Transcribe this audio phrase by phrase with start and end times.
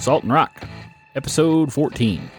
[0.00, 0.66] Salt and Rock,
[1.14, 2.30] episode 14.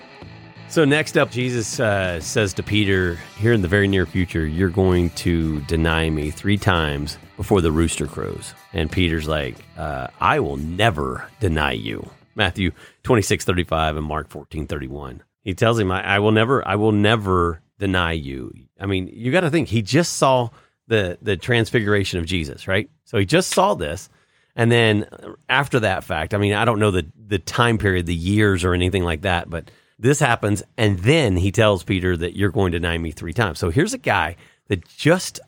[0.68, 4.70] So next up, Jesus uh, says to Peter, "Here in the very near future, you're
[4.70, 10.40] going to deny me three times before the rooster crows." And Peter's like, uh, "I
[10.40, 12.72] will never deny you." Matthew
[13.04, 15.22] twenty six thirty five and Mark fourteen thirty one.
[15.44, 19.32] He tells him, I, "I will never, I will never deny you." I mean, you
[19.32, 20.50] got to think he just saw
[20.88, 22.90] the the transfiguration of Jesus, right?
[23.04, 24.10] So he just saw this.
[24.56, 25.06] And then
[25.50, 28.74] after that fact, I mean, I don't know the the time period, the years or
[28.74, 32.80] anything like that, but this happens, and then he tells Peter that you're going to
[32.80, 33.60] deny me three times.
[33.60, 34.36] So here's a guy
[34.68, 35.40] that just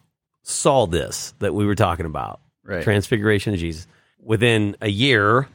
[0.44, 2.84] saw this that we were talking about, Right.
[2.84, 3.88] transfiguration of Jesus.
[4.20, 5.48] Within a year,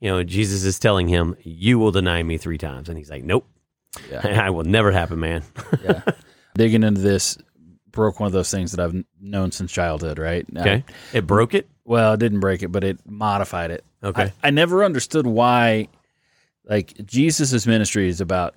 [0.00, 3.24] you know, Jesus is telling him, "You will deny me three times," and he's like,
[3.24, 3.46] "Nope,
[4.10, 4.20] Yeah.
[4.46, 5.42] I will never happen, man."
[5.84, 6.02] yeah.
[6.56, 7.36] Digging into this
[7.90, 10.46] broke one of those things that I've known since childhood, right?
[10.56, 11.68] Okay, it broke it.
[11.84, 13.84] well, it didn't break it, but it modified it.
[14.02, 15.88] Okay, I, I never understood why,
[16.64, 18.54] like, Jesus' ministry is about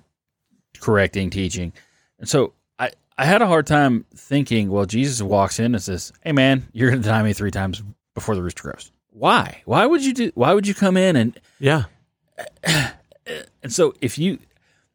[0.80, 1.72] correcting, teaching.
[2.18, 6.12] And so I, I had a hard time thinking, well, Jesus walks in and says,
[6.22, 7.82] Hey, man, you're going to deny me three times
[8.14, 8.92] before the rooster crows.
[9.10, 9.62] Why?
[9.64, 11.84] Why would you do, why would you come in and, yeah,
[12.64, 14.38] and so if you,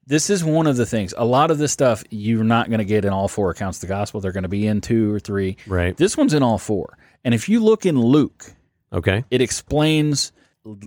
[0.08, 2.86] this is one of the things, a lot of this stuff you're not going to
[2.86, 4.22] get in all four accounts of the gospel.
[4.22, 5.58] They're going to be in two or three.
[5.67, 5.95] right.
[5.98, 6.98] This one's in all four.
[7.23, 8.53] And if you look in Luke,
[8.94, 10.31] Okay, it explains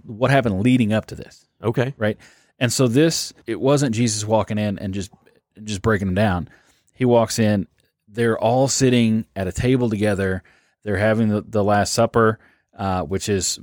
[0.04, 1.46] what happened leading up to this.
[1.62, 2.16] okay, right?
[2.60, 5.10] And so this it wasn't Jesus walking in and just
[5.62, 6.48] just breaking them down.
[6.94, 7.66] He walks in,
[8.08, 10.42] they're all sitting at a table together.
[10.84, 12.38] They're having the, the Last Supper,
[12.76, 13.58] uh, which is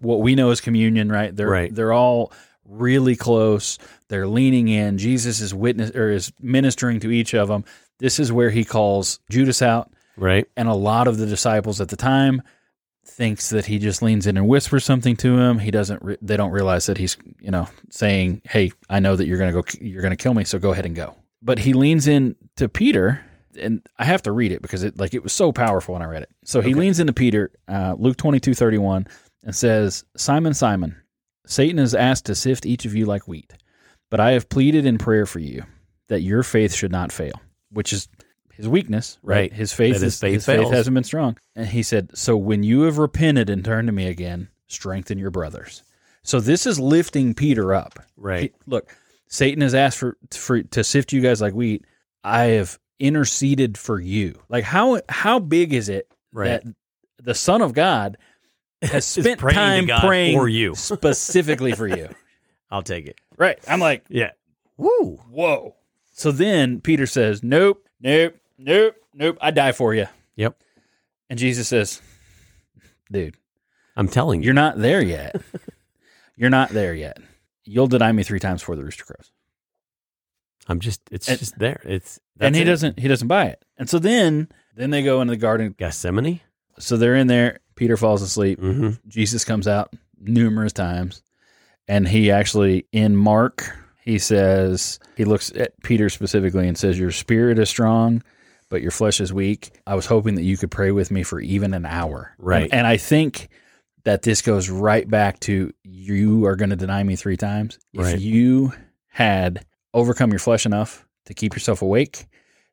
[0.00, 1.34] what we know as communion, right?
[1.34, 1.74] They're Right.
[1.74, 2.32] they're all
[2.68, 3.78] really close.
[4.08, 4.98] They're leaning in.
[4.98, 7.64] Jesus is witness or is ministering to each of them.
[7.98, 10.46] This is where he calls Judas out, right.
[10.56, 12.42] and a lot of the disciples at the time
[13.06, 15.58] thinks that he just leans in and whispers something to him.
[15.58, 16.02] He doesn't.
[16.02, 19.52] Re- they don't realize that he's you know saying, "Hey, I know that you're gonna
[19.52, 19.64] go.
[19.80, 20.44] You're gonna kill me.
[20.44, 23.20] So go ahead and go." But he leans in to Peter,
[23.58, 26.06] and I have to read it because it like it was so powerful when I
[26.06, 26.30] read it.
[26.44, 29.06] So he leans into Peter, uh, Luke twenty two thirty one,
[29.44, 30.96] and says, "Simon, Simon,
[31.46, 33.52] Satan has asked to sift each of you like wheat,
[34.10, 35.64] but I have pleaded in prayer for you
[36.08, 37.40] that your faith should not fail."
[37.70, 38.08] Which is
[38.52, 39.36] his weakness, right?
[39.36, 39.52] Right.
[39.52, 41.36] His faith, his is, faith his faith hasn't been strong.
[41.54, 45.30] And he said, So when you have repented and turned to me again, strengthen your
[45.30, 45.82] brothers.
[46.22, 47.98] So this is lifting Peter up.
[48.16, 48.52] Right.
[48.54, 48.96] He- look,
[49.28, 51.84] Satan has asked for, for to sift you guys like wheat.
[52.24, 54.40] I have interceded for you.
[54.48, 56.62] Like how how big is it Right.
[56.64, 56.74] that
[57.22, 58.16] the Son of God
[58.82, 60.74] has spent praying time praying for you.
[60.76, 62.08] specifically for you?
[62.70, 63.18] I'll take it.
[63.36, 63.58] Right.
[63.68, 64.32] I'm like, Yeah.
[64.76, 65.18] Woo.
[65.30, 65.76] whoa.
[66.12, 69.38] So then Peter says, Nope, nope, nope, nope.
[69.40, 70.06] I die for you.
[70.36, 70.58] Yep.
[71.30, 72.00] And Jesus says,
[73.10, 73.36] Dude,
[73.96, 74.46] I'm telling you.
[74.46, 75.36] you're not there yet.
[76.36, 77.18] you're not there yet.
[77.64, 79.30] You'll deny me three times before the rooster crows.
[80.68, 81.00] I'm just.
[81.10, 81.80] It's And- just there.
[81.84, 82.18] It's.
[82.40, 82.66] and he it.
[82.66, 83.64] doesn't he doesn't buy it.
[83.78, 85.74] And so then then they go into the garden.
[85.78, 86.40] Gethsemane.
[86.78, 87.60] So they're in there.
[87.76, 88.60] Peter falls asleep.
[88.60, 88.90] Mm-hmm.
[89.08, 91.22] Jesus comes out numerous times.
[91.88, 93.70] And he actually in Mark,
[94.02, 98.22] he says he looks at Peter specifically and says, Your spirit is strong,
[98.68, 99.70] but your flesh is weak.
[99.86, 102.34] I was hoping that you could pray with me for even an hour.
[102.38, 102.64] Right.
[102.64, 103.48] And, and I think
[104.04, 107.78] that this goes right back to you are going to deny me three times.
[107.94, 108.14] Right.
[108.16, 108.72] If you
[109.08, 112.26] had overcome your flesh enough to keep yourself awake,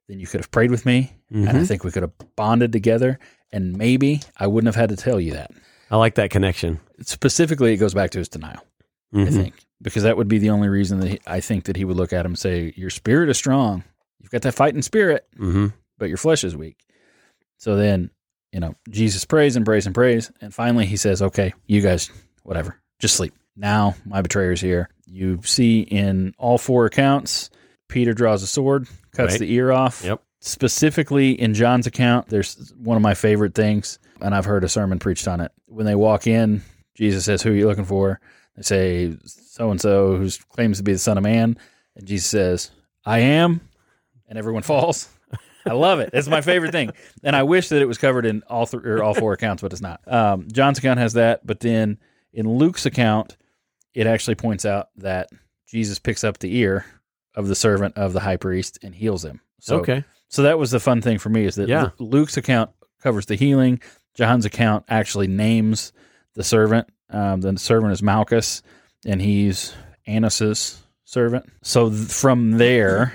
[0.08, 1.13] then you could have prayed with me.
[1.30, 1.68] And I Mhm.
[1.68, 3.18] think we could have bonded together.
[3.53, 5.52] And maybe I wouldn't have had to tell you that.
[5.90, 6.80] I like that connection.
[7.02, 8.59] Specifically, it goes back to his denial.
[9.14, 9.31] I Mhm.
[9.34, 11.96] think, because that would be the only reason that he, I think that he would
[11.97, 13.84] look at him and say, "Your spirit is strong.
[14.19, 15.72] You've got that fighting spirit, Mhm.
[16.00, 16.78] but your flesh is weak."
[17.59, 18.09] So then,
[18.52, 22.09] you know, Jesus prays and prays and prays, and finally he says, "Okay, you guys,
[22.42, 24.90] whatever, just sleep." Now my betrayer's here.
[25.06, 27.52] You see in all four accounts,
[27.88, 29.40] Peter draws a sword, cuts Right.
[29.42, 30.02] the ear off.
[30.03, 30.24] Yep.
[30.46, 35.00] Specifically in John's account, there's one of my favorite things, and I've heard a sermon
[35.00, 35.54] preached on it.
[35.68, 36.62] When they walk in,
[36.95, 38.19] Jesus says, Who are you looking for?
[38.57, 41.57] They say, So and so, who claims to be the Son of Man.
[41.95, 42.72] And Jesus says,
[43.06, 43.62] I am.
[44.28, 45.07] And everyone falls.
[45.66, 46.10] I love it.
[46.12, 46.92] It's my favorite thing.
[47.24, 49.72] And I wish that it was covered in all three or all four accounts, but
[49.72, 50.01] it's not.
[50.12, 51.48] Um, John's account has that.
[51.48, 52.00] But then
[52.34, 53.38] in Luke's account,
[53.94, 55.30] it actually points out that
[55.69, 56.86] Jesus picks up the ear
[57.34, 59.39] of the servant of the high priest and heals him.
[59.62, 60.04] So, okay.
[60.33, 61.91] So that was the fun thing for me is that Yeah.
[62.00, 62.71] Luke's account
[63.03, 63.80] covers the healing.
[64.15, 65.94] John's account actually names
[66.33, 66.88] the servant.
[67.12, 68.63] Um, the servant is Malchus,
[69.06, 69.75] and he's
[70.07, 71.45] Annas's servant.
[71.62, 73.13] So th- from there,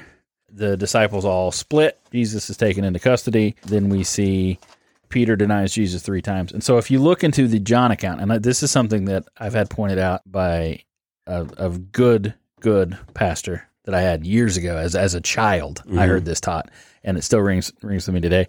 [0.49, 1.99] the disciples all split.
[2.13, 3.57] Jesus is taken into custody.
[3.67, 4.61] Then we see
[5.09, 6.53] Peter denies Jesus three times.
[6.53, 9.55] And so if you look into the John account, and this is something that I've
[9.55, 10.85] had pointed out by
[11.27, 15.83] a, a good good pastor that I had years ago as as a child.
[15.99, 16.71] I heard this taught,
[17.03, 18.47] and it still rings rings with me today.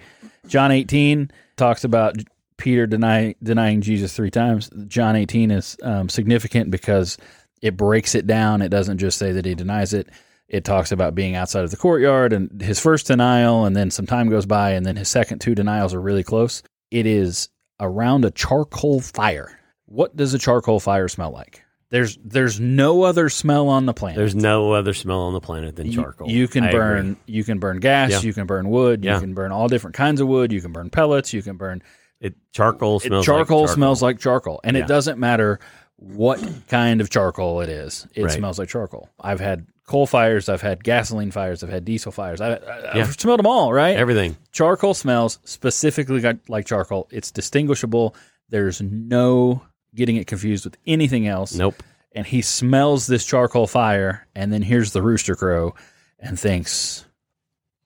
[0.47, 2.18] John 18 talks about
[2.57, 4.69] Peter deny, denying Jesus three times.
[4.89, 7.18] John 18 is um, significant because
[7.62, 8.62] it breaks it down.
[8.62, 10.09] It doesn't just say that he denies it.
[10.50, 14.06] It talks about being outside of the courtyard and his first denial, and then some
[14.06, 16.63] time goes by, and then his second two denials are really close.
[16.91, 17.47] It is
[17.80, 19.57] around a charcoal fire.
[19.86, 21.63] What does a charcoal fire smell like?
[21.91, 24.18] There's there's no other smell on the planet.
[24.18, 26.30] There's no other smell on the planet than charcoal.
[26.30, 27.15] You, can I burn agree.
[27.25, 28.21] you can burn gas, Yeah.
[28.21, 29.15] you can burn wood, Yeah.
[29.15, 31.81] you can burn all different kinds of wood, you can burn pellets, you can burn
[32.21, 33.25] It charcoal it- smells.
[33.25, 33.75] charcoal, like charcoal.
[33.75, 34.59] smells like charcoal.
[34.63, 34.83] And Yeah.
[34.83, 35.59] it doesn't matter
[35.95, 38.06] what kind of charcoal it is.
[38.13, 38.31] It Right.
[38.31, 39.09] smells like charcoal.
[39.19, 42.39] I've had coal fires, I've had gasoline fires, I've had diesel fires.
[42.39, 42.59] I, I,
[42.95, 43.01] Yeah.
[43.01, 43.97] I've smelled them all, right?
[43.97, 44.38] everything.
[44.51, 47.07] charcoal smells specifically like charcoal.
[47.12, 48.15] It's distinguishable.
[48.50, 49.63] There's no
[49.95, 51.53] getting it confused with anything else.
[51.56, 51.81] Nope.
[52.12, 55.75] And he smells this charcoal fire, and then hears the rooster crow
[56.19, 57.06] and thinks,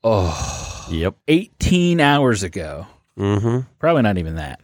[0.04, 1.16] oh, Yep.
[1.28, 2.88] 18 hours ago.
[3.18, 4.60] hmm Probably not even that.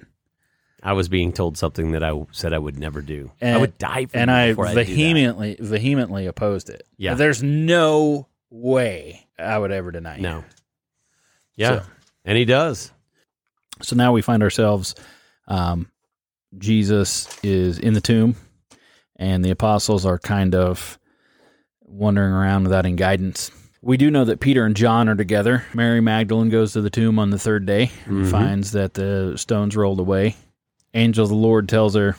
[0.81, 3.31] I was being told something that I said I would never do.
[3.41, 6.87] I And- would die for And I before I vehemently, vehemently opposed it.
[6.97, 7.15] Yeah.
[7.15, 10.21] There's no way I would ever deny it.
[10.21, 10.43] No.
[11.55, 11.81] Yeah.
[11.81, 11.85] So-
[12.23, 12.91] and he does.
[13.81, 14.95] So now we find ourselves,
[15.47, 15.89] um,
[16.57, 18.35] Jesus is in the tomb,
[19.15, 20.97] and the apostles are kind of
[21.81, 23.51] wandering around without any guidance.
[23.81, 25.63] We do know that Peter and John are together.
[25.73, 28.31] Mary Magdalene goes to the tomb on the third day and Mhm.
[28.31, 30.35] finds that the stones rolled away.
[30.93, 32.15] Angel of the Lord tells her,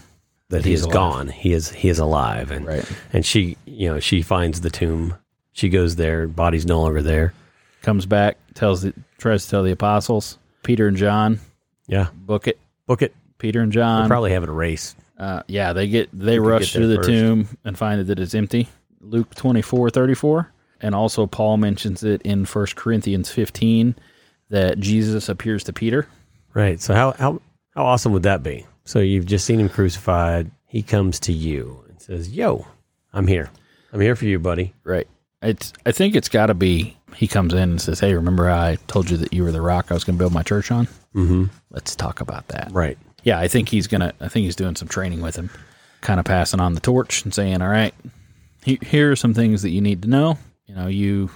[0.48, 0.92] That he is alive.
[0.94, 1.28] gone.
[1.28, 2.50] He is he is alive.
[2.50, 5.14] And right, and she you know, she finds the tomb.
[5.52, 7.34] She goes there, body's no longer there.
[7.82, 11.40] comes back, tells the, tries to tell the apostles, Peter and John,
[11.86, 12.08] Yeah.
[12.14, 12.58] book it.
[12.86, 13.14] Book it.
[13.40, 14.94] Peter and They're John, probably having a race.
[15.18, 17.08] Uh, yeah, they get they You rush to the first.
[17.08, 18.68] tomb and find that it's empty.
[19.00, 23.96] Luke twenty four thirty four, and also Paul mentions it in First Corinthians fifteen
[24.50, 26.06] that Jesus appears to Peter.
[26.54, 26.80] Right.
[26.80, 27.40] So how how
[27.74, 28.66] how awesome would that be?
[28.84, 30.50] So you've just seen him crucified.
[30.66, 32.66] He comes to you and says, "Yo,
[33.12, 33.50] I'm here.
[33.92, 35.08] I'm here for you, buddy." Right.
[35.42, 38.76] It's I think it's got to be he comes in and says, "Hey, remember I
[38.86, 40.86] told you that you were the rock I was going to build my church on?
[41.14, 41.44] Mm-hmm.
[41.70, 42.98] Let's talk about that." Right.
[43.24, 44.12] Yeah, I think he's gonna.
[44.20, 45.50] I think he's doing some training with him,
[46.00, 47.94] kind of passing on the torch and saying, "All right,
[48.64, 50.38] here are some things that you need to know.
[50.66, 51.30] You know, you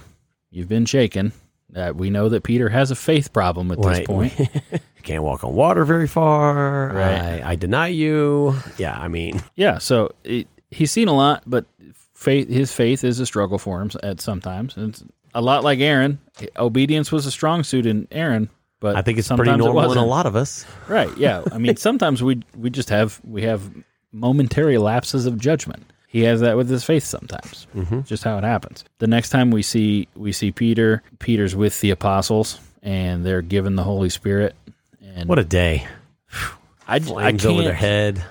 [0.51, 1.31] you've been shaken.
[1.75, 3.97] Uh, we know that Peter has a faith problem at Right.
[3.97, 4.33] this point.
[5.03, 6.87] Can't walk on water very far.
[6.87, 7.41] Right.
[7.43, 8.55] I, I deny you.
[8.77, 8.97] Yeah.
[8.97, 11.65] I mean, yeah, so it, he's seen a lot, but
[12.13, 14.75] faith, his faith is a struggle for him at sometimes.
[14.77, 15.03] It's
[15.33, 16.19] a lot like Aaron.
[16.57, 18.49] Obedience was a strong suit in Aaron,
[18.79, 20.65] but I think it's pretty it normal in a lot of us.
[20.87, 21.15] Right.
[21.17, 21.43] Yeah.
[21.51, 23.71] I mean, sometimes we we just have we have
[24.11, 25.85] momentary lapses of judgment.
[26.07, 27.67] He has that with his faith sometimes.
[27.75, 28.01] Mm-hmm.
[28.01, 28.85] Just how it happens.
[28.99, 33.75] The next time we see we see Peter, Peter's with the apostles, and they're given
[33.75, 34.55] the Holy Spirit.
[35.01, 35.87] And What a day!
[36.87, 38.23] I, I over their head.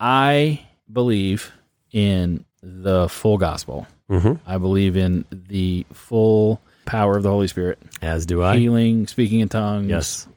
[0.00, 1.52] I believe
[1.92, 3.86] in the full gospel.
[4.10, 4.34] Mm-hmm.
[4.46, 8.56] I believe in the full power of the Holy Spirit, As do I.
[8.56, 10.28] healing, speaking in tongues, Yes.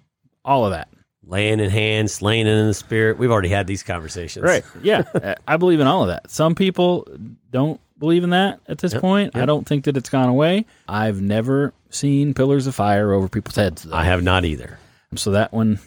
[0.43, 0.87] all of that.
[1.27, 3.17] Laying in hands, slaying in the spirit.
[3.17, 4.43] We've already had these conversations.
[4.43, 4.63] Right.
[4.83, 5.03] Yeah.
[5.15, 6.29] Uh, I believe in all of that.
[6.29, 7.07] Some people
[7.49, 9.35] don't believe in that at this Yep, point.
[9.35, 10.65] I don't think that it's gone away.
[10.87, 13.83] I've never seen pillars of fire over people's heads.
[13.83, 13.95] Though.
[13.95, 14.77] I have not either.
[15.15, 15.79] So that one,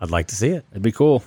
[0.00, 0.64] I'd like to see it.
[0.70, 1.24] it'd be cool.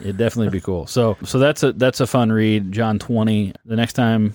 [0.00, 0.86] It'd definitely be cool.
[0.86, 2.70] So, so that's a that's a fun read.
[2.70, 3.54] John twenty.
[3.64, 4.34] The next time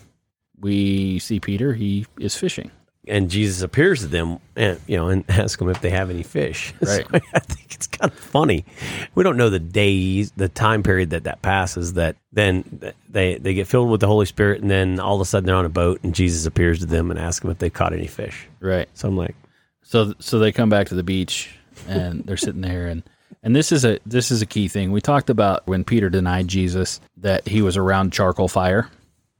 [0.59, 2.71] we see Peter, he is fishing.
[3.07, 6.23] And Jesus appears to them, and you know, and ask them if they have any
[6.23, 6.73] fish.
[6.81, 7.05] Right.
[7.09, 8.65] So I think it's kind of funny.
[9.13, 11.93] We don't know the days, the time period that that passes.
[11.93, 15.25] That then they they get filled with the Holy Spirit, and then all of a
[15.25, 17.69] sudden they're on a boat, and Jesus appears to them and asks them if they
[17.69, 18.47] caught any fish.
[18.59, 18.89] Right.
[18.93, 19.35] So I'm like,
[19.83, 21.55] So so they come back to the beach
[21.87, 23.03] and they're sitting there and
[23.43, 24.91] and this is a this is a key thing.
[24.91, 28.89] We talked about when Peter denied Jesus that he was around charcoal fire.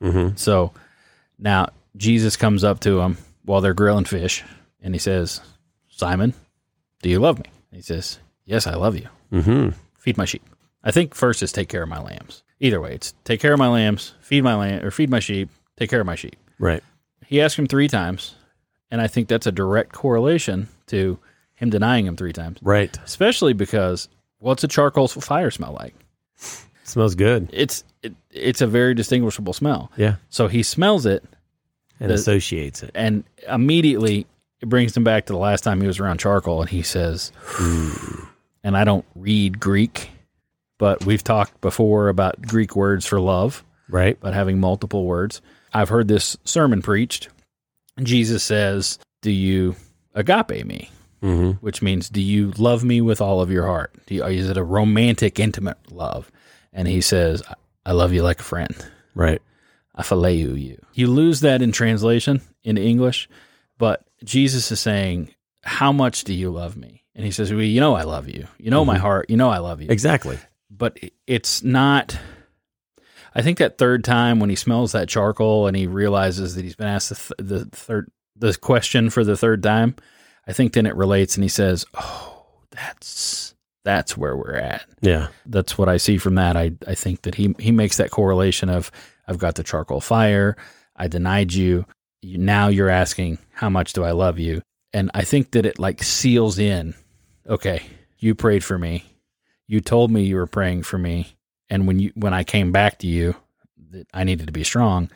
[0.02, 0.38] Mhm.
[0.38, 0.72] So
[1.40, 4.44] now Jesus comes up to him while they're grilling fish
[4.82, 5.42] and he says,
[5.90, 6.34] "Simon,
[7.02, 9.08] do you love me?" he says, "Yes, I love you.
[9.32, 9.70] mm-hmm.
[9.98, 10.44] Feed my sheep."
[10.84, 12.44] I think first is take care of my lambs.
[12.60, 15.50] Either way, it's take care of my lambs, feed my lamb or feed my sheep,
[15.78, 16.36] take care of my sheep.
[16.60, 16.84] right,
[17.26, 18.36] He asked him three times,
[18.92, 21.18] and I think that's a direct correlation to
[21.56, 22.60] him denying him three times.
[22.62, 22.98] right.
[23.04, 24.08] Especially because
[24.40, 25.96] what's a charcoal fire smell like?
[26.84, 27.50] smells good.
[27.52, 29.92] It's it, it's a very distinguishable smell.
[29.98, 31.24] Yeah, So he smells it,
[32.00, 32.92] and The- associates it.
[32.96, 34.26] and immediately
[34.62, 37.32] it brings him back to the last time he was around charcoal, and he says,
[38.64, 40.10] and I don't read Greek,
[40.78, 43.64] but we've talked before about Greek words for love.
[43.88, 44.18] Right.
[44.20, 45.42] but having multiple words.
[45.72, 47.30] I've heard this sermon preached.
[48.02, 49.76] Jesus says, Do you
[50.16, 50.90] agape me?
[51.22, 51.52] Mm-hmm.
[51.64, 53.94] Which means, Do you love me with all of your heart?
[54.08, 56.32] Do you, is it a romantic, intimate love?
[56.74, 57.54] And he says, "I-
[57.86, 58.76] I love you like a friend.
[59.14, 59.40] Right.
[59.96, 60.86] I you.
[60.94, 63.30] You lose that in translation into English,
[63.78, 65.34] but Jesus is saying,
[65.64, 67.04] How much do you love me?
[67.16, 68.48] And he says, Well, you know I love you.
[68.58, 69.02] You know my mm-hmm.
[69.02, 69.30] heart.
[69.30, 69.88] You know I love you.
[69.90, 70.38] Exactly.
[70.70, 72.18] But it's not.
[73.34, 76.76] I think that third time when he smells that charcoal and he realizes that he's
[76.76, 79.96] been asked the, th- the third the question for the third time,
[80.46, 85.28] I think then it relates and he says, "Oh, that's that's where we're at." Yeah.
[85.46, 86.58] that's what I see from that.
[86.58, 88.92] I, I think that he he makes that correlation of
[89.28, 90.56] I've got the charcoal fire,
[90.96, 91.86] I denied you,
[92.22, 94.62] you now you're asking how much do I love you,
[94.94, 96.96] and I think that it like seals in.
[97.48, 97.84] Okay,
[98.18, 99.04] you prayed for me,
[99.68, 101.36] you told me you were praying for me,
[101.70, 103.36] and when you when I came back to you,
[103.92, 105.10] that I needed to be strong,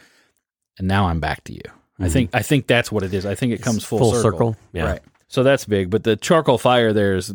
[0.77, 1.61] and now I'm back to you.
[1.99, 2.11] I mm-hmm.
[2.11, 3.25] think I think that's what it is.
[3.25, 4.23] I think it comes full, Full circle.
[4.23, 4.55] circle.
[4.73, 4.85] Yeah.
[4.85, 5.01] Right.
[5.27, 7.33] So that's big, but the charcoal fire there is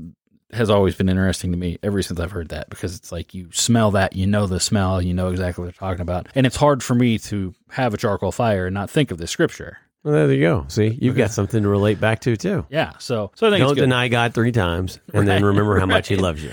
[0.54, 3.48] has always been interesting to me ever since I've heard that because it's like you
[3.52, 6.28] smell that, you know the smell, you know exactly what they're talking about.
[6.34, 9.26] And it's hard for me to have a charcoal fire and not think of the
[9.26, 9.78] scripture.
[10.02, 10.64] Well, there you go.
[10.68, 12.66] See, you've got something to relate back to too.
[12.70, 12.92] Yeah.
[12.98, 13.86] So so I think Don't it's good.
[13.86, 16.52] deny God three times, and then remember how much He loves you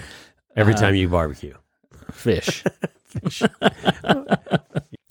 [0.56, 1.54] every Uh, time you barbecue.
[2.12, 2.64] fish.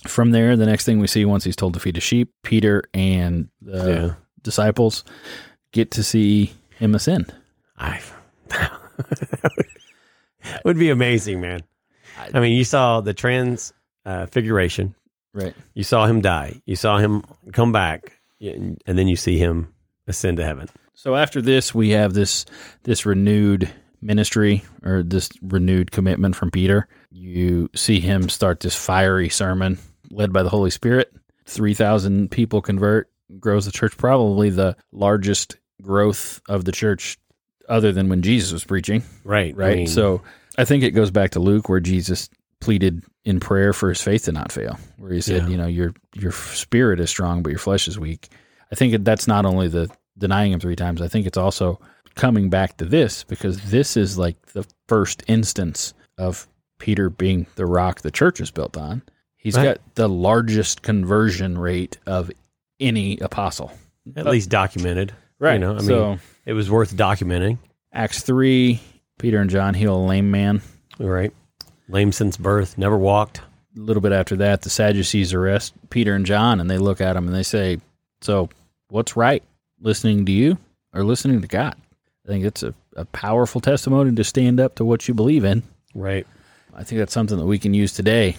[0.07, 2.83] From there, the next thing we see once he's told to feed a sheep, Peter
[2.95, 4.15] and the Yeah.
[4.43, 5.05] disciples
[5.73, 7.33] get to see him ascend.
[7.79, 8.01] I
[10.65, 11.63] would be amazing, man.
[12.35, 14.95] I mean, you saw the transfiguration.
[15.35, 15.55] Uh, right.
[15.75, 16.61] You saw him die.
[16.67, 19.73] You saw him come back, and and then you see him
[20.07, 20.69] ascend to heaven.
[20.95, 22.45] So after this, we have this
[22.83, 23.71] this renewed
[24.03, 26.89] ministry or this renewed commitment from Peter.
[27.11, 29.79] You see him start this fiery sermon
[30.11, 31.13] led by the Holy Spirit.
[31.47, 33.97] Three thousand people convert, grows the church.
[33.97, 37.19] Probably the largest growth of the church,
[37.71, 39.03] other than when Jesus was preaching.
[39.25, 39.57] Right.
[39.57, 39.73] Right.
[39.73, 40.21] I mean, so
[40.59, 42.29] I think it goes back to Luke, where Jesus
[42.61, 45.49] pleaded in prayer for his faith to not fail, where he said, Yeah.
[45.49, 48.29] you know, your your spirit is strong, but your flesh is weak.
[48.71, 51.01] I think that's not only the denying him three times.
[51.01, 51.81] I think it's also
[52.15, 56.47] coming back to this because this is like the first instance of
[56.79, 59.03] Peter being the rock the church is built on.
[59.37, 59.65] He's Right.
[59.65, 62.31] got the largest conversion rate of
[62.79, 63.73] any apostle.
[64.17, 65.13] at least documented.
[65.41, 65.55] Right.
[65.55, 67.59] You know, I mean, so it was worth documenting.
[67.93, 68.81] Acts three,
[69.19, 70.63] Peter and John heal a lame man.
[70.99, 71.33] Right.
[71.89, 73.39] Lame since birth, never walked.
[73.39, 77.17] a little bit after that, the Sadducees arrest Peter and John, and they look at
[77.17, 77.79] him and they say,
[78.21, 78.49] "So,
[78.91, 79.43] what's right,
[79.81, 80.59] listening to you
[80.95, 81.75] or listening to God?"
[82.25, 85.63] I think it's a, a powerful testimony to stand up to what you believe in.
[85.95, 86.27] Right.
[86.75, 88.37] I think that's something that we can use today.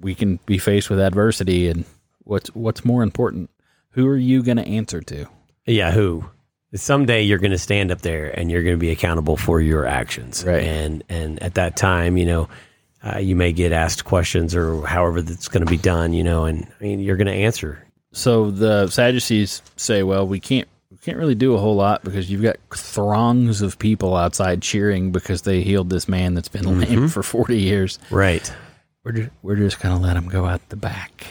[0.00, 1.84] We can be faced with adversity, and
[2.24, 3.50] what's what's more important?
[3.92, 5.26] Who are you going to answer to?
[5.66, 6.24] Yeah, who?
[6.74, 9.86] Someday you're going to stand up there and you're going to be accountable for your
[9.86, 10.44] actions.
[10.44, 10.62] Right.
[10.64, 12.48] And and at that time, you know,
[13.04, 16.44] uh, you may get asked questions or however that's going to be done, you know,
[16.44, 17.84] and I mean, you're going to answer.
[18.12, 22.30] So the Sadducees say, "Well, we can't we can't really do a whole lot because
[22.30, 27.08] you've got throngs of people outside cheering because they healed this man that's been lame
[27.08, 28.52] for forty years." Right.
[29.04, 31.26] we're just, we're just gonna let him go out the back.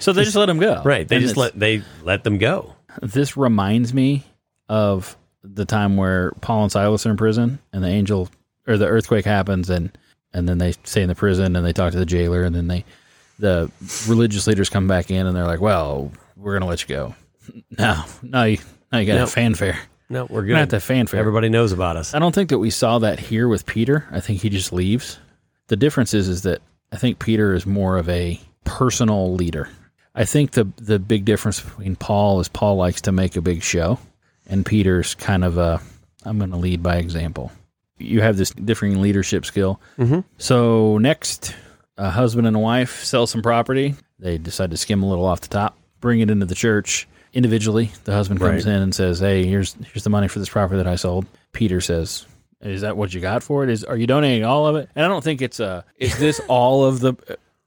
[0.00, 0.82] So they just let him go.
[0.84, 1.06] Right.
[1.06, 2.74] They And just let they let them go.
[3.00, 4.24] This reminds me
[4.68, 8.28] of the time where Paul and Silas are in prison, and the angel
[8.66, 9.96] or the earthquake happens, and
[10.32, 12.68] and then they stay in the prison, and they talk to the jailer, and then
[12.68, 12.84] they
[13.38, 13.70] the
[14.08, 17.14] religious leaders come back in, and they're like, "Well, we're gonna let you go."
[17.78, 18.58] No, no, you,
[18.90, 19.28] no, you got a Nope.
[19.28, 19.78] fanfare.
[20.08, 20.80] No, we're You're gonna have good.
[20.80, 21.20] to fanfare.
[21.20, 22.12] Everybody knows about us.
[22.14, 24.04] I don't think that we saw that here with Peter.
[24.10, 25.18] I think he just leaves.
[25.68, 29.68] The difference is is that I think Peter is more of a personal leader.
[30.14, 33.62] I think the the big difference between Paul is Paul likes to make a big
[33.62, 33.98] show,
[34.46, 35.80] and Peter's kind of a
[36.24, 37.52] I'm going to lead by example.
[37.98, 39.80] You have this differing leadership skill.
[39.98, 40.24] Mhm.
[40.38, 41.54] So next,
[41.96, 43.94] a husband and a wife sell some property.
[44.18, 47.92] They decide to skim a little off the top, bring it into the church individually.
[48.04, 48.74] The husband comes Right.
[48.74, 51.80] in and says, "Hey, here's here's the money for this property that I sold." Peter
[51.80, 52.26] says,
[52.60, 53.70] "Is that what you got for it?
[53.70, 56.40] Is are you donating all of it?" And I don't think it's uh is this
[56.48, 57.14] all of the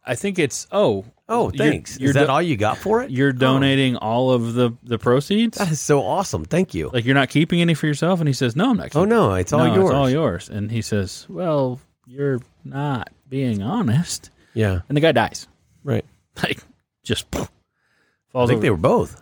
[0.05, 2.00] I think it's oh Oh, you're- thanks.
[2.00, 3.12] You're, Is that do- all you got for it?
[3.12, 5.57] you're Oh, donating all of the the proceeds.
[5.59, 6.43] that is so awesome.
[6.43, 6.89] Thank you.
[6.91, 9.33] Like you're not keeping any for yourself, and he says, "No, I'm not." oh no,
[9.36, 9.86] it's all no, yours.
[9.89, 10.50] It's all yours.
[10.50, 14.79] And he says, "Well, you're not being honest." Yeah.
[14.89, 15.48] And the guy dies.
[15.83, 16.05] Right.
[16.43, 16.59] Like
[17.03, 17.48] just I
[18.31, 18.62] falls think over.
[18.62, 19.21] they were both.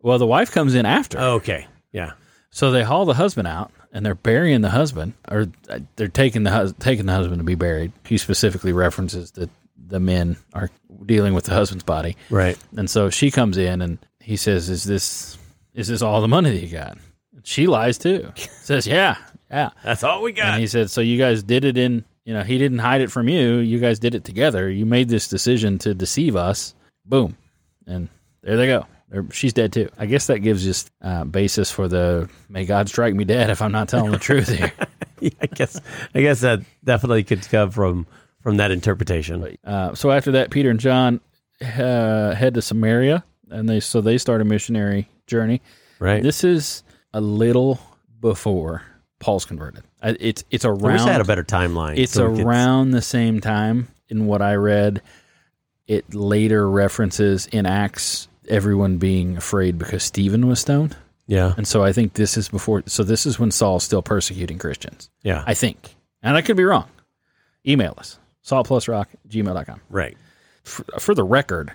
[0.00, 1.18] well, the wife comes in after.
[1.18, 1.66] Okay.
[1.92, 2.12] Yeah.
[2.50, 6.42] So they haul the husband out and they're burying the husband, or uh, they're taking
[6.44, 7.92] the hus- taking the husband to be buried.
[8.06, 9.50] He specifically references that
[9.92, 10.70] the men are
[11.04, 12.16] dealing with the husband's body.
[12.30, 12.58] Right.
[12.76, 15.38] And so she comes in and he says, "Is this
[15.74, 16.98] is this all the money that you got?"
[17.44, 18.32] She lies too.
[18.62, 19.16] Says, "Yeah,
[19.50, 20.46] yeah." That's all we got.
[20.46, 23.10] And he said, "So you guys did it in, you know, he didn't hide it
[23.10, 23.58] from you.
[23.58, 24.70] You guys did it together.
[24.70, 26.74] You made this decision to deceive us.
[27.04, 27.36] Boom,
[27.86, 28.08] and
[28.42, 28.86] there they go.
[29.30, 29.90] She's dead too.
[29.98, 33.60] I guess that gives just uh, basis for the may God strike me dead if
[33.60, 34.72] I'm not telling the truth here.
[35.20, 35.80] Yeah, I guess
[36.14, 38.06] I guess that definitely could come from
[38.42, 39.56] from that interpretation.
[39.64, 41.20] Uh, so after that, Peter and John
[41.60, 45.62] uh, head to Samaria, and they so they start a missionary journey.
[45.98, 46.22] Right.
[46.22, 46.82] This is
[47.12, 47.78] a little
[48.20, 48.82] before
[49.20, 49.84] Paul's converted.
[50.02, 51.08] It's it's I wish around.
[51.08, 51.98] I had a better timeline.
[51.98, 55.02] It's so could- around the same time in what I read.
[55.86, 60.96] It later references in Acts everyone being afraid because Stephen was stoned.
[61.26, 61.54] Yeah.
[61.56, 62.82] And so I think this is before.
[62.86, 65.10] So this is when Saul's still persecuting Christians.
[65.22, 65.44] Yeah.
[65.46, 65.94] I think.
[66.22, 66.88] And I could be wrong.
[67.66, 68.18] Email us.
[68.44, 69.80] Saltplusrock gmail.com.
[69.90, 70.16] right.
[70.64, 71.72] For, for the record,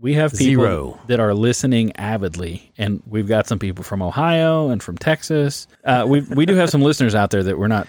[0.00, 1.00] we have people Zero.
[1.06, 5.68] that are listening avidly, and we've got some people from Ohio and from Texas.
[5.84, 7.86] Uh, we we do have some listeners out there that we're not.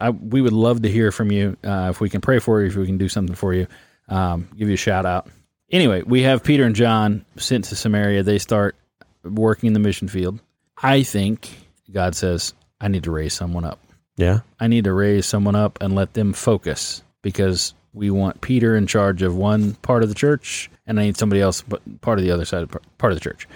[0.00, 1.56] I, we would love to hear from you.
[1.64, 3.66] Uh, if we can pray for you, if we can do something for you,
[4.08, 5.28] um, give you a shout out.
[5.70, 8.22] Anyway, we have Peter and John sent to Samaria.
[8.22, 8.76] They start
[9.24, 10.38] working in the mission field.
[10.80, 11.50] I think
[11.92, 13.78] God says, I need to raise someone up.
[14.16, 14.40] Yeah.
[14.60, 18.86] I need to raise someone up and let them focus because we want Peter in
[18.86, 22.24] charge of one part of the church, and I need somebody else but part of
[22.24, 23.48] the other side of part of the church.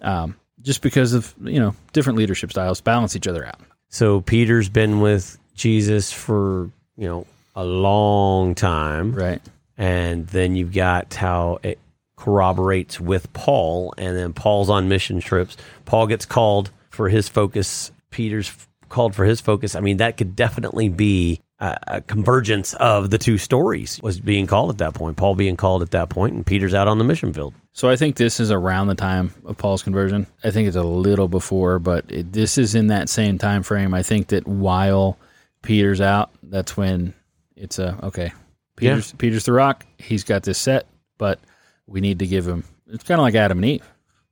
[0.00, 3.60] Um, just because of you know different leadership styles balance each other out.
[3.88, 9.12] So Peter's been with Jesus for, you know, a long time.
[9.12, 9.42] Right.
[9.76, 11.78] And then you've got how it
[12.16, 15.56] corroborates with Paul, and then Paul's on mission trips.
[15.84, 17.92] Paul gets called for his focus.
[18.10, 18.52] Peter's
[18.88, 19.74] called for his focus.
[19.74, 24.00] I mean, that could definitely be a, convergence of the two stories.
[24.02, 25.16] Was being called at that point.
[25.16, 27.54] Paul being called at that point, and Peter's out on the mission field.
[27.72, 30.26] So I think this is around the time of Paul's conversion.
[30.44, 33.94] I think it's a little before, but it, this is in that same time frame.
[33.94, 35.18] I think that while
[35.62, 37.14] Peter's out, that's when
[37.56, 38.32] it's a okay.
[38.76, 39.84] Peter's Peter's the rock.
[39.98, 40.86] He's got this set,
[41.18, 41.40] but
[41.86, 42.64] we need to give him.
[42.86, 43.88] It's kind of like Adam and Eve.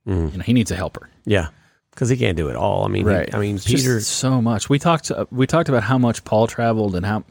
[0.07, 0.31] Mhm.
[0.31, 1.09] You know, he needs a helper.
[1.25, 1.47] Yeah,
[1.97, 2.85] because he can't do it all.
[2.85, 3.99] I mean, he- I mean, It's just Peter.
[4.01, 4.69] so much.
[4.69, 5.11] We talked.
[5.31, 7.23] We talked about how much Paul traveled and how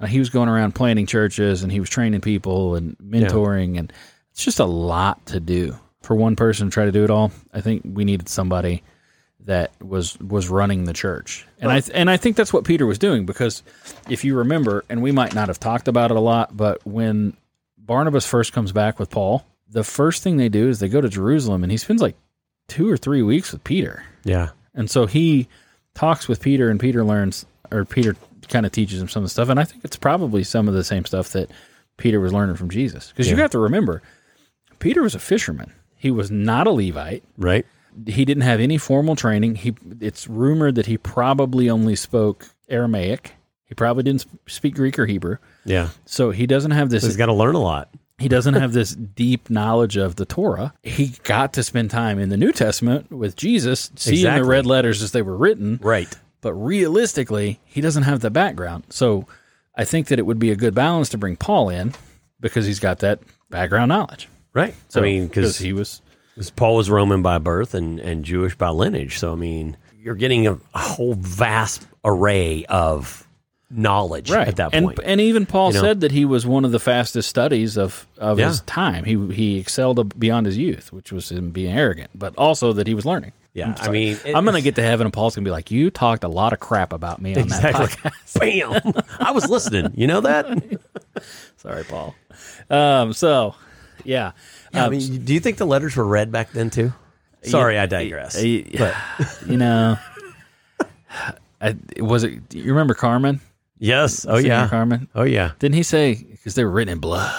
[0.00, 3.92] uh, he was going around planting churches and he was training people and mentoring, and
[4.30, 7.32] it's just a lot to do for one person to try to do it all.
[7.52, 8.84] I think we needed somebody
[9.40, 12.98] that was was running the church, and I and I think that's what Peter was
[12.98, 13.64] doing because
[14.08, 17.36] if you remember, and we might not have talked about it a lot, but when
[17.76, 21.08] Barnabas first comes back with Paul, the first thing they do is they go to
[21.08, 22.14] Jerusalem, and he spends like
[22.68, 24.04] two or three weeks with Peter.
[24.24, 25.48] yeah, And so he
[25.94, 28.16] talks with Peter, and Peter learns, or Peter
[28.48, 29.48] kind of teaches him some of the stuff.
[29.48, 31.50] And I think it's probably some of the same stuff that
[31.96, 33.08] Peter was learning from Jesus.
[33.08, 34.02] Because you have to remember,
[34.78, 35.72] Peter was a fisherman.
[35.96, 37.22] He was not a Levite.
[37.38, 37.66] right.
[38.06, 39.56] He didn't have any formal training.
[39.56, 43.34] He it's rumored that he probably only spoke Aramaic.
[43.66, 45.36] He probably didn't speak Greek or Hebrew.
[45.66, 47.90] Yeah, So he doesn't have this he's got to learn a lot.
[48.22, 50.72] He doesn't have this deep knowledge of the Torah.
[50.82, 54.42] He got to spend time in the New Testament with Jesus, seeing Exactly.
[54.42, 55.78] the red letters as they were written.
[55.82, 56.08] Right.
[56.40, 58.84] But realistically, he doesn't have the background.
[58.90, 59.26] So
[59.76, 61.94] I think that it would be a good balance to bring Paul in
[62.40, 64.28] because he's got that background knowledge.
[64.54, 64.74] Right.
[64.88, 66.02] So, I mean, because he was
[66.56, 69.18] Paul was Roman by birth and, and Jewish by lineage.
[69.18, 73.26] So, I mean, you're getting a whole vast array of
[73.72, 74.98] knowledge at that and point.
[75.04, 75.80] and even Paul You know?
[75.82, 78.48] said that he was one of the fastest studies of of Yeah.
[78.48, 79.04] his time.
[79.04, 82.94] He he excelled beyond his youth, which was him being arrogant, but also that he
[82.94, 83.32] was learning.
[83.54, 83.66] yeah.
[83.66, 83.92] I'm I sorry.
[83.92, 85.90] mean, it- I'm going to get to heaven, and Paul's going to be like, "You
[85.90, 87.86] talked a lot of crap about me on exactly.
[87.86, 88.38] that podcast."
[88.94, 89.04] Bam.
[89.20, 89.92] I was listening.
[89.96, 90.46] You know that?
[91.58, 92.14] Sorry, Paul.
[92.70, 93.54] Um, so,
[94.04, 94.32] yeah,
[94.72, 96.92] Yeah, I Um, mean, do you think the letters were read back then too?
[97.42, 98.34] Sorry, I digress.
[98.36, 98.94] But
[99.46, 99.98] you know,
[101.60, 102.54] I, was it?
[102.54, 103.40] You remember Carmen?
[103.82, 104.24] Yes.
[104.28, 104.68] Oh Singer yeah.
[104.68, 105.08] Carmen.
[105.14, 105.52] Oh yeah.
[105.58, 107.32] Didn't he say because they were written in blood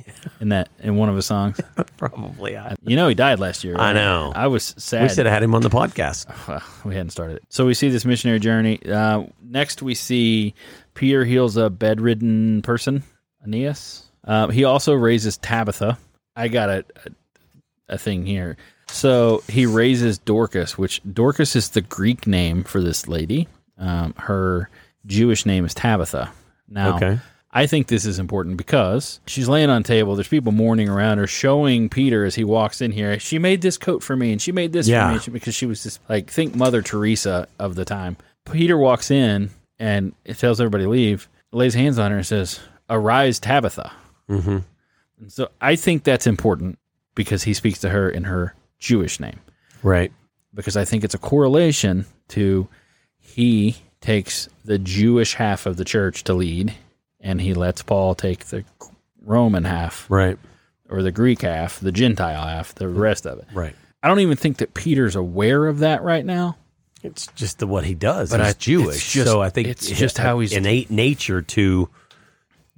[0.40, 1.60] in that in one of his songs?
[1.96, 2.56] Probably.
[2.56, 3.76] I, You know, he died last year.
[3.78, 4.32] I know.
[4.34, 5.02] I was sad.
[5.02, 6.26] we should have had him on the podcast.
[6.48, 7.42] Well, we hadn't started it.
[7.48, 8.80] So we see this missionary journey.
[8.84, 10.54] Uh, next, we see
[10.94, 13.02] Peter heals a bedridden person,
[13.44, 14.04] Aeneas.
[14.24, 15.98] Uh, he also raises Tabitha.
[16.36, 16.84] I got a,
[17.88, 18.56] a, a thing here.
[18.90, 23.48] So he raises Dorcas, which Dorcas is the Greek name for this lady.
[23.76, 24.70] Um, her
[25.06, 26.30] Jewish name is Tabitha.
[26.68, 27.18] Now, Okay.
[27.50, 30.14] I think this is important because she's laying on table.
[30.14, 33.18] There's people mourning around her, showing Peter as he walks in here.
[33.18, 35.08] She made this coat for me, and she made this Yeah.
[35.08, 38.18] for me She- because she was just like think Mother Teresa of the time.
[38.44, 43.38] Peter walks in and tells everybody to leave, lays hands on her, and says, "Arise,
[43.38, 43.92] Tabitha."
[44.28, 44.58] Mm-hmm.
[45.20, 46.78] And so I think that's important
[47.14, 49.40] because he speaks to her in her Jewish name.
[49.82, 50.12] Right.
[50.54, 52.68] Because I think it's a correlation to
[53.18, 56.74] he takes the Jewish half of the church to lead
[57.20, 58.64] and he lets Paul take the
[59.22, 60.38] Roman half Right.
[60.88, 63.46] or the Greek half, the Gentile half, the rest of it.
[63.52, 63.74] Right.
[64.02, 66.56] I don't even think that Peter's aware of that right now.
[67.02, 68.30] It's just the, what he does.
[68.30, 71.42] But he's I- Jewish, it's just- so I think it's just how he's- innate nature
[71.42, 71.88] to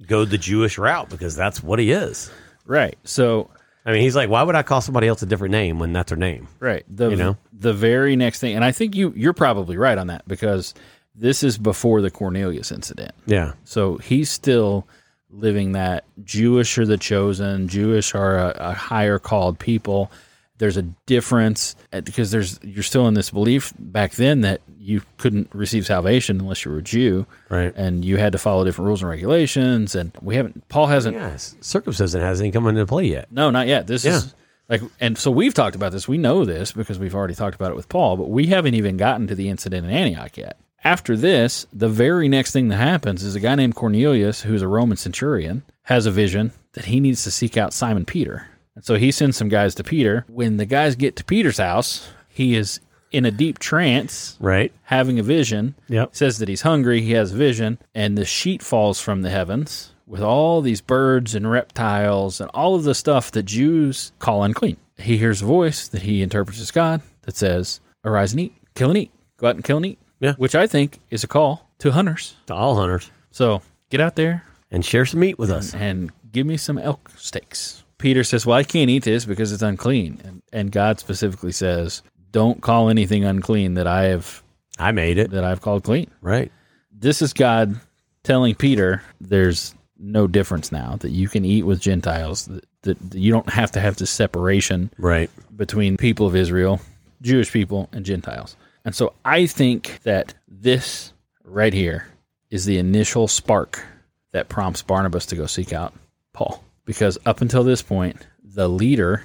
[0.07, 2.31] go the Jewish route because that's what he is.
[2.65, 2.97] Right.
[3.03, 3.49] So
[3.85, 6.09] I mean, he's like, why would I call somebody else a different name when that's
[6.09, 6.47] their name?
[6.59, 6.83] Right.
[6.87, 7.37] The You know?
[7.53, 10.73] the very next thing, and I think you you're probably right on that because
[11.15, 13.13] this is before the Cornelius incident.
[13.25, 13.53] Yeah.
[13.65, 14.87] So he's still
[15.29, 20.11] living that Jewish are the chosen, Jewish are a, a higher called people.
[20.57, 25.01] There's a difference uh, because there's you're still in this belief back then that you
[25.17, 27.73] couldn't receive salvation unless you were a Jew, Right.
[27.75, 29.95] and you had to follow different rules and regulations.
[29.95, 30.67] And we haven't.
[30.69, 31.15] Paul hasn't.
[31.17, 31.55] Yes.
[31.61, 33.31] Circumcision hasn't come into play yet.
[33.31, 33.87] No, not yet.
[33.87, 34.17] This Yeah.
[34.17, 34.35] is
[34.69, 36.07] like, and so we've talked about this.
[36.07, 38.97] We know this because we've already talked about it with Paul, but we haven't even
[38.97, 40.57] gotten to the incident in Antioch yet.
[40.83, 44.67] After this, the very next thing that happens is a guy named Cornelius, who's a
[44.67, 48.47] Roman centurion, has a vision that he needs to seek out Simon Peter.
[48.75, 50.25] And so he sends some guys to Peter.
[50.29, 52.79] When the guys get to Peter's house, he is
[53.11, 54.71] in a deep trance, Right.
[54.83, 55.75] having a vision.
[55.89, 56.15] Yep.
[56.15, 59.91] Says that he's hungry, he has a vision, and the sheet falls from the heavens
[60.07, 64.77] with all these birds and reptiles and all of the stuff that Jews call unclean.
[64.97, 68.89] He hears a voice that he interprets as God that says, Arise and eat, kill
[68.89, 69.99] and eat, go out and kill and eat.
[70.21, 70.33] Yeah.
[70.37, 72.35] Which I think is a call to hunters.
[72.47, 73.11] To all hunters.
[73.31, 75.73] So get out there And share some meat with us.
[75.73, 77.83] and give me some elk steaks.
[77.97, 80.21] Peter says, Well, I can't eat this because it's unclean.
[80.23, 84.41] And, and God specifically says, Don't call anything unclean that I have
[84.79, 85.31] I made it.
[85.31, 86.09] that I've called clean.
[86.21, 86.51] Right.
[86.91, 87.75] this is God
[88.23, 93.31] telling Peter there's no difference now that you can eat with Gentiles that, that you
[93.31, 95.29] don't have to have this separation Right.
[95.55, 96.79] between people of Israel,
[97.21, 98.55] Jewish people and Gentiles.
[98.85, 101.13] And so I think that this
[101.43, 102.07] right here
[102.49, 103.83] is the initial spark
[104.31, 105.93] that prompts Barnabas to go seek out
[106.33, 109.23] Paul because up until this point the leader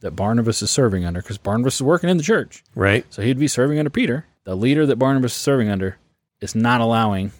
[0.00, 3.04] that Barnabas is serving under because Barnabas is working in the church Right.
[3.10, 4.26] so he'd be serving under Peter.
[4.44, 5.96] The leader that Barnabas is serving under
[6.40, 7.32] is not allowing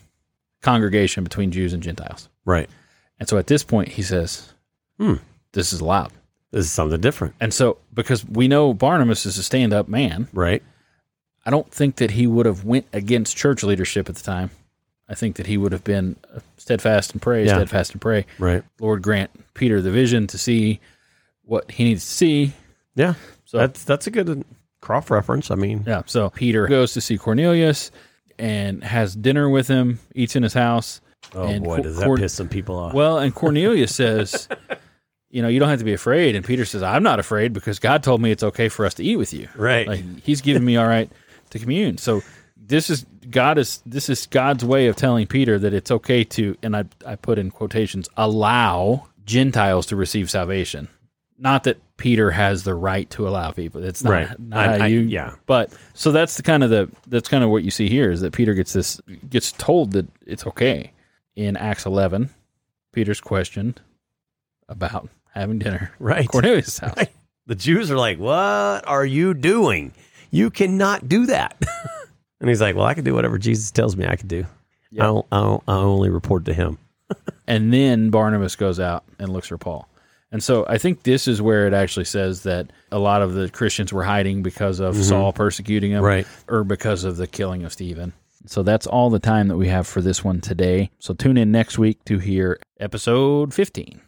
[0.63, 2.29] congregation between Jews and Gentiles.
[2.45, 2.69] Right.
[3.19, 4.53] And so at this point, he says,
[4.99, 5.15] Hmm.
[5.53, 6.13] This is allowed.
[6.51, 7.35] This is something different.
[7.41, 10.63] And so, because we know Barnabas is a stand up man, Right.
[11.49, 14.51] I don't think that he would have went against church leadership at the time.
[15.09, 17.55] I think that he would have been uh, steadfast and pray, Yeah.
[17.55, 18.27] steadfast and pray.
[18.39, 18.63] Right.
[18.79, 20.79] Lord grant Peter the vision to see
[21.45, 22.53] what he needs to see.
[22.95, 23.15] Yeah.
[23.47, 24.45] So That's that's a good
[24.83, 25.51] cross reference.
[25.51, 26.03] I mean, Yeah.
[26.05, 27.91] So Peter goes to see Cornelius
[28.39, 31.01] and has dinner with him, eats in his house.
[31.35, 32.93] oh and boy, Cor- does that Cor- piss some people off.
[32.93, 34.49] Well, and Cornelius says,
[35.31, 36.37] you know, you don't have to be afraid.
[36.37, 39.03] And Peter says, I'm not afraid because God told me it's okay for us to
[39.03, 39.49] eat with you.
[39.57, 39.89] right.
[39.89, 41.11] Like he's giving me all right
[41.49, 41.99] to commune.
[41.99, 42.23] So
[42.57, 46.57] this is God is this is God's way of telling Peter that it's okay to
[46.63, 50.89] and I I put in quotations allow Gentiles to receive salvation.
[51.41, 53.85] Not that Peter has the right to allow people.
[53.85, 54.41] It's not, Right.
[54.41, 55.35] not I- how I- you yeah.
[55.47, 58.21] But so that's the kind of the that's kind of what you see here is
[58.23, 60.93] that Peter gets this gets told that it's okay.
[61.37, 62.31] In Acts eleven,
[62.93, 63.81] Peter's questioned
[64.69, 66.25] about having dinner right.
[66.25, 66.95] at Cornelius' house.
[66.97, 67.11] Right.
[67.47, 69.93] The Jews are like, "What are you doing?
[70.31, 71.57] You cannot do that."
[72.41, 74.47] and he's like, "Well, I can do whatever Jesus tells me I can do.
[74.91, 75.05] Yeah.
[75.05, 75.27] I don't.
[75.33, 75.63] I don't.
[75.69, 76.79] I only report to him."
[77.47, 79.89] And then Barnabas goes out and looks for Paul.
[80.31, 83.49] And so I think this is where it actually says that a lot of the
[83.49, 85.05] Christians were hiding because of mm-hmm.
[85.05, 86.27] Saul persecuting them Right.
[86.47, 88.13] or because of the killing of Stephen.
[88.45, 90.91] So that's all the time that we have for this one today.
[90.99, 94.01] So tune in next week to hear episode 15.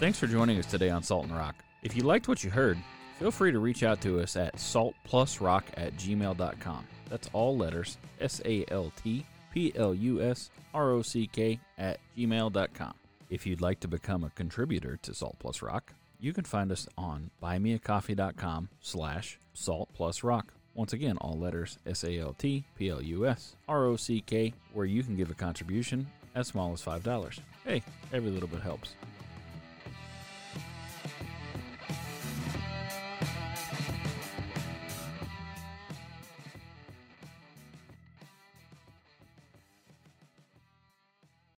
[0.00, 1.54] Thanks for joining us today on Salt and Rock.
[1.84, 2.78] If you liked what you heard,
[3.18, 6.86] feel free to reach out to us at saltplusrock at gmail.com.
[7.10, 11.58] That's all letters S A L T P L U S R O C K
[11.78, 12.94] at gmail.com.
[13.30, 16.88] If you'd like to become a contributor to Salt Plus Rock, you can find us
[16.96, 20.52] on buymeacoffee.com slash salt plus rock.
[20.74, 24.20] Once again, all letters S A L T P L U S R O C
[24.20, 27.40] K, where you can give a contribution as small as $5.
[27.64, 28.94] Hey, every little bit helps.